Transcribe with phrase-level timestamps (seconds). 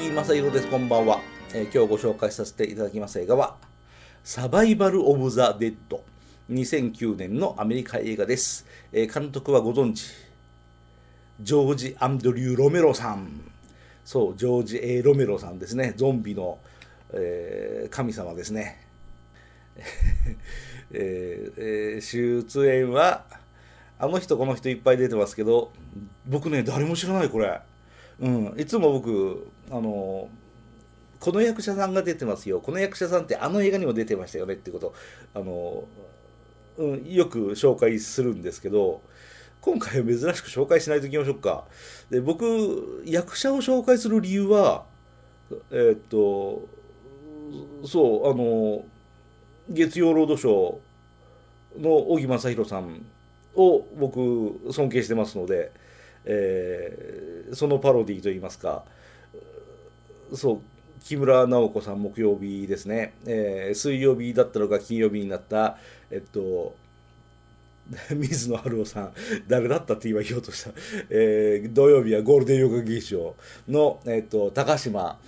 [0.00, 0.68] 木正弘です。
[0.68, 1.20] こんばんは、
[1.52, 3.56] えー今日ご紹介させていただきます映画は、
[4.22, 6.04] サバイバル・オブ・ザ・デッド。
[6.50, 8.64] 2009年のアメリカ映画です。
[8.92, 10.04] えー監督はご存知、
[11.40, 13.28] ジョージ・アンドリュー・ロメロさん。
[14.04, 15.94] そう、ジョージ・ A・ ロメロさんですね。
[15.96, 16.58] ゾンビの、
[17.12, 18.80] えー神様ですね。
[20.92, 23.24] えーえー出演は、
[23.98, 25.72] あの人この人いっぱい出てますけど、
[26.24, 27.60] 僕ね、誰も知らない、これ。
[28.20, 30.28] うん、いつも僕、あの、
[31.20, 32.60] この役者さんが出てますよ。
[32.60, 34.94] この役者さんってあの映画にも出てましたよねってこと、
[35.34, 35.84] あの、
[36.76, 39.02] うん、よく紹介するんですけど、
[39.60, 41.64] 今回は珍しく紹介しないといきましょうか。
[42.10, 44.84] で、僕、役者を紹介する理由は、
[45.70, 46.68] えーっと、
[47.84, 48.84] そう、あの、
[49.68, 53.04] 月曜ロードショーの小木正弘さん
[53.54, 55.72] を僕尊敬してますので、
[56.24, 58.84] えーそのパロディといいますか
[60.34, 60.60] そう
[61.04, 65.78] 木村直子さん木曜日ですね、えー水曜日だったのが金曜日になった
[66.10, 66.74] えっと
[68.14, 69.12] 水野晴夫さん
[69.46, 70.70] 誰だったって今言おうとした、
[71.08, 73.34] えー土曜日はゴールデン洋画劇場
[73.68, 75.18] の、えっと高島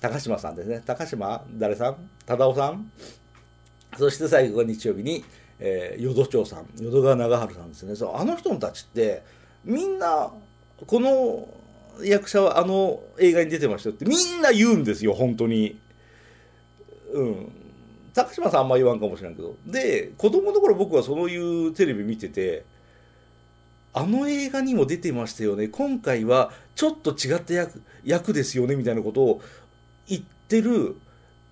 [0.00, 0.82] 高島さんですね。
[0.86, 2.10] 高島誰さん？
[2.26, 2.90] 忠夫さん？
[3.98, 5.22] そして最後が日曜日に、
[5.58, 6.66] えー、淀町さん。
[6.80, 7.94] 淀川長春さんですね。
[7.94, 9.22] そうあの人たちって
[9.62, 10.32] みんな
[10.86, 11.48] この
[12.02, 15.78] 役者はあの映画に出てましたってみんな言うんですよ本当に。
[17.12, 17.52] うん。
[18.12, 19.56] 高島さんあんま言わんかもしれんけど。
[19.66, 22.64] で子供の頃僕はそういうテレビ見てて
[23.92, 25.68] あの映画にも出てましたよね。
[25.68, 29.42] 今回はちょっと違った役役ですよねみたいなことを
[30.06, 30.96] 言ってる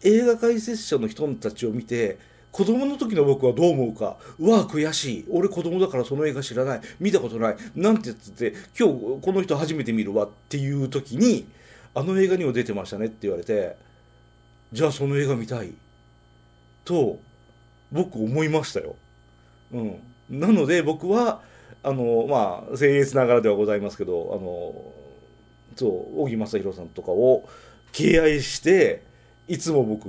[0.02, 2.19] 映画解説者の人たちを見て
[2.59, 4.17] 子供の時の僕はどう思うか。
[4.37, 5.25] うわ悔しい。
[5.31, 6.80] 俺子供だからその映画知らない。
[6.98, 7.57] 見たことない。
[7.77, 11.47] なんて言って今日この人初めて見るわっていう時に
[11.95, 13.77] あの映画にも出てましたねって言われて
[14.73, 15.73] じゃあその映画見たい。
[16.85, 17.20] と
[17.92, 18.97] 僕思いましたよ。
[19.73, 21.42] うん、なので僕は
[21.85, 24.92] あのまあ僭越ながらではございますけどあの
[25.77, 27.48] そう小木正弘さんとかを
[27.92, 29.07] 敬愛して
[29.48, 30.09] いつも僕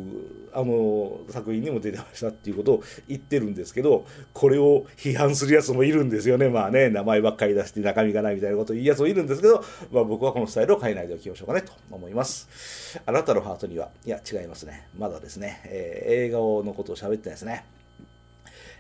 [0.53, 17.65] あの作品にも出てましたっていうことを言ってるんですけどこれを批判するやつもいるんですよねまあね名前ばっかり出して中身がないみたいなことを言うやつもいるんですけど、まあ、僕はこのスタイルを変えないでおきましょうかねと思いますあなたのハートにはいや違いますねまだですね、えー映画のことを喋ってないですね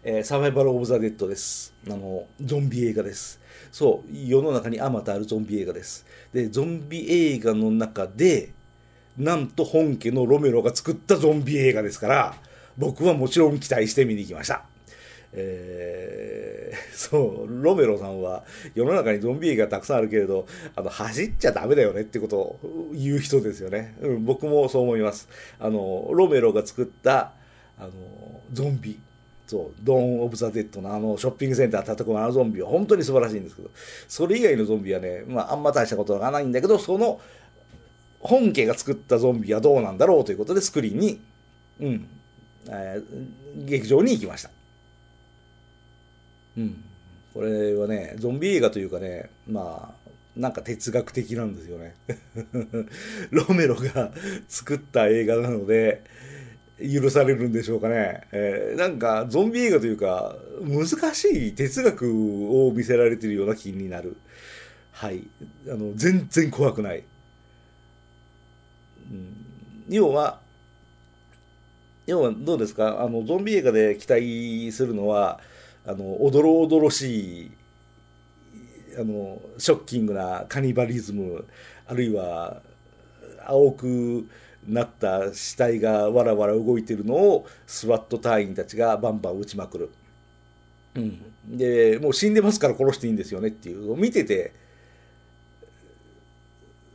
[0.03, 1.73] えーサバイバル・オブ・ザ・デッドです。
[1.87, 3.39] あの、ゾンビ映画です。
[3.71, 6.05] そう、世の中にあまたあるゾンビ映画です。
[6.33, 8.53] で、ゾンビ映画の中で、
[9.19, 12.35] なんと本家のロメロが作ったゾンビ映画ですから、
[12.77, 14.63] 僕はもちろん期待して見に行きました。
[15.33, 16.59] えー
[16.93, 18.43] そう、ロメロさんは
[18.75, 22.59] 世の中にゾンビ映画たくさんあるけれど、あの、走っちゃダメだよねってことを
[22.93, 23.95] 言う人ですよね。
[24.01, 25.27] うん、僕もそう思います。
[25.59, 27.31] あの、ロメロが作った、
[27.77, 27.91] あの、
[28.53, 28.99] ゾンビ。
[29.47, 33.71] そう、ドーン・オブ・ザ・デッドのあのショッピングセンター叩くあのゾンビは本当に素晴らしいんですけど、
[34.07, 37.19] それ以外のゾンビはね、まあ、あんま大したことがないんだけど、その
[38.19, 41.21] 本家が作ったゾンビはどうなんだろうということで、スクリーンに、
[41.79, 42.07] うん、
[42.69, 44.51] えー劇場に行きました。
[46.57, 46.83] うん。
[47.33, 51.95] これはね、ゾンビ映画というかね、まあ、なんか哲学的なんですよね。
[53.31, 54.13] ロメロが
[54.47, 56.03] 作った映画なので、
[56.79, 58.21] 許されるんでしょうかね。
[58.31, 64.15] えーなんか、ゾンビ映画というか、難しい哲学を見せられてるような気になる。
[64.91, 65.27] はい。
[65.67, 67.03] あの、全然怖くない。
[69.11, 69.35] うん、
[69.89, 70.41] 要は、
[72.07, 73.01] 要はどうですか？
[73.01, 75.39] あの、ゾンビ映画で期待するのは、
[75.85, 77.51] あの、おどろおどろしい、
[78.99, 81.45] あの、ショッキングなカニバリズム、
[81.87, 82.61] あるいは、
[83.45, 84.27] 青く
[84.67, 89.89] なった死体がわらわら動いてるのをスワット隊員たちがバンバン撃ちまくる。
[90.95, 93.95] うん、でもう死んでますから殺していいんですよねっていう。
[93.95, 94.53] 見てて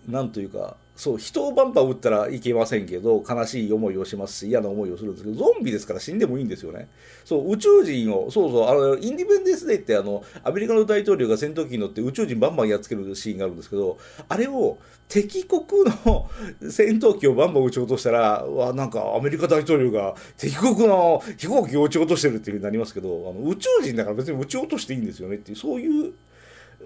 [0.07, 6.89] なんというかそう人をバンバン撃ったらいけませんけど悲しい思いをしますし嫌な思いをするんですけどゾンビですから死んでもいいんですよね。
[7.25, 13.99] そう宇宙人をそうそうあのインディペンデンス・デーってあのアメリカの大統領が戦闘機に乗って宇宙人バンバンやっつけるシーンがあるんですけど
[14.29, 16.31] あれを敵国の
[16.71, 26.13] 戦闘機をバンバン撃ち落としたらわなんかアメリカ大統領が敵国の飛行機を撃ち落としてるっていうふうになりますけどあの宇宙人だから別に撃ち落としていいんですよねっていうそういう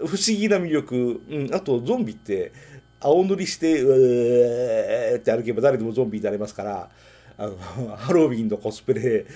[0.06, 2.52] 不思議な魅力、うん、あとゾンビって
[3.00, 6.88] 青塗りしてうーって歩けば誰でもゾンビになれますから
[7.36, 7.56] あの
[7.96, 9.26] ハロウィンのコスプレ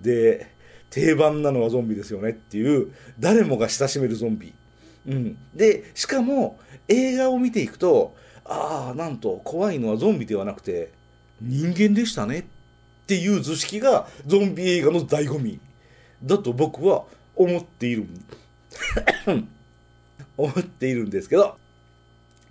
[0.00, 0.46] で
[0.90, 4.52] 定番なのはゾンビですよねっていう誰もが親しめるゾンビ、
[5.06, 6.58] うん、でしかも
[6.88, 8.14] 映画を見ていくと
[8.44, 10.90] ああなんと怖いのはゾンビではなくて
[11.40, 12.44] 人間でしたねっ
[13.06, 15.60] ていう図式がゾンビ映画の醍醐味。
[16.22, 18.06] だと僕は思っている
[20.36, 21.56] 思っているんですけど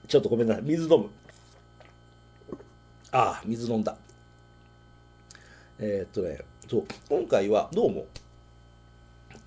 [0.09, 0.63] ちょっとごめんなさい。
[0.63, 1.09] 水飲む。
[3.11, 3.95] ああ水飲んだ。
[5.77, 6.83] えー、っとねそう。
[7.07, 8.07] 今回はどうも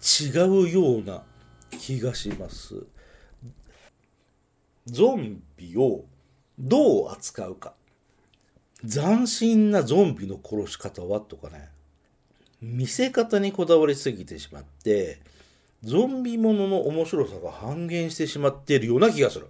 [0.01, 1.23] 違うような
[1.71, 2.87] 気がします。
[4.87, 6.05] ゾンビを
[6.57, 7.75] どう扱うか。
[8.89, 11.71] 斬新なゾンビの殺し方はとかね。
[12.61, 15.21] 見せ方にこだわりすぎてしまって
[15.83, 19.49] ゾンビものの面白さが半減してしまっているような気がする。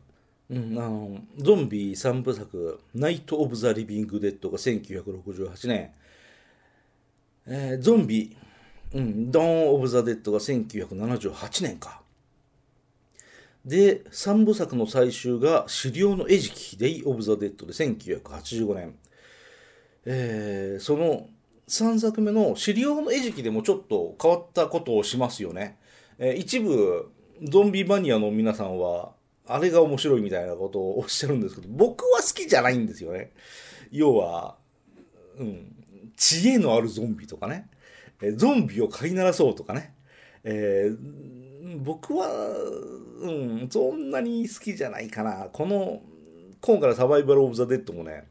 [0.53, 5.93] あのゾンビ3部作「ナイト・オブ・ザ・リビング・デッド」が1968年、
[7.47, 8.37] えー、ゾンビ、
[8.93, 12.03] うん、ドーン・オブ・ザ・デッドが1978年か。
[13.65, 18.95] で3部作の最終が「死霊のえじきデイ・オブ・ザ・デッド」で1985年、
[20.05, 21.31] えー、その
[21.69, 25.79] 3作目の「死霊のえじき」でもちょっと変わったことをしますよね。
[26.19, 27.11] えー、一部
[27.43, 29.13] ゾンビマニアの皆さんは
[29.47, 33.33] あれが面白いみたいなことをおっしゃるんですけど僕は好きじゃないんですよね。
[33.91, 34.57] 要は、
[35.39, 35.75] うん、
[36.17, 37.69] 知恵のあるゾンビとかね、
[38.21, 39.95] え、ゾンビを飼いならそうとかね、
[40.45, 42.29] えー、僕は、
[43.21, 45.49] うん、そんなに好きじゃないかな。
[45.53, 46.03] この
[46.61, 48.25] 今回のサバイバル・オブ・ザ・デッドもね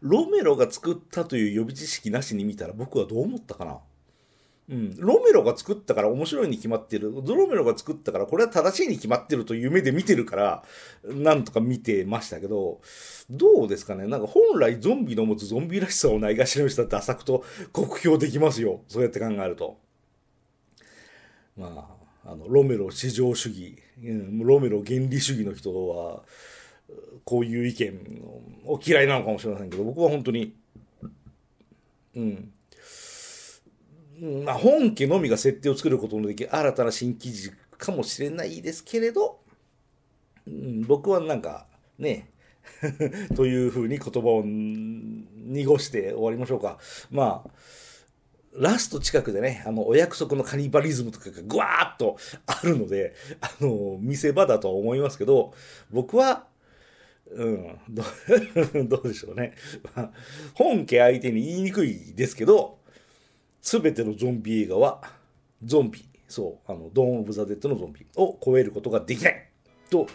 [0.00, 3.78] ロメロが作ったという予備知識なしに見たら僕はどう思ったかな。
[4.72, 7.12] うん、ロメロが作ったから面白いに決まってる。
[7.22, 10.64] ドロメロが作ったからこれは正しいに決まってるという目で見てるから、
[11.04, 12.80] なんとか見てましたけど、
[13.28, 18.80] どうですかねなんか本来ゾンビの持つゾンビらしさをないがしらにしたダサくと酷評できますよ。
[18.88, 19.78] そうやって考えると。
[21.54, 21.90] ま
[22.24, 26.22] あ、あの、ロメロ至上主義、うん、ロメロ原理主義の人は、
[27.24, 28.22] こういう意見
[28.64, 30.54] を嫌いなのかもしれませんけど、僕は本当に、
[32.16, 32.52] うん、
[34.22, 39.40] まあ、本家のみが設定を作ることのできる新たな新記事かもしれないですけれど、
[40.46, 41.66] うん、僕はなんか
[41.98, 42.30] ね
[43.34, 46.78] というふうに言葉を濁して終わりましょうか。
[47.10, 47.50] まあ、
[48.54, 52.16] ラスト近くでね、あの、お約束のカニバリズムとかがぐわーっと
[52.46, 55.52] あるので、あの、見せ場だとは思いますけど、
[55.90, 56.46] 僕は、
[57.30, 58.04] うん、ど
[58.84, 59.54] どうでしょうね。
[60.54, 62.81] 本家相手に言いにくいですけど、
[63.62, 65.00] 全てのゾンビ映画は
[65.64, 69.48] ゾンビそうあのドーン・オブ・ザ・デッドのゾンビを超えることができない
[69.88, 70.06] と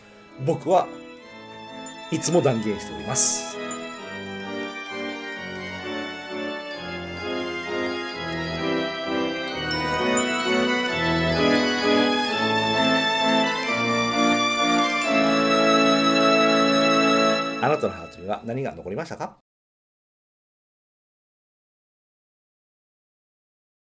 [0.46, 0.88] 僕は
[2.12, 3.58] いつも断言しております。
[17.60, 19.38] あなたのハートには何が残りましたか？